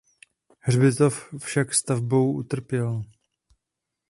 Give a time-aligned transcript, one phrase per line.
[0.59, 3.03] Hřbitov však stavbou utrpěl.